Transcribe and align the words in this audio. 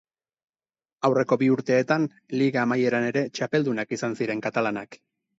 Aurreko 1.09 1.35
bi 1.41 1.49
urteetan, 1.55 2.07
liga 2.41 2.63
amaieran 2.67 3.05
ere 3.09 3.23
txapeldunak 3.41 3.93
izan 3.99 4.17
ziren 4.23 4.41
katalanak. 4.47 4.99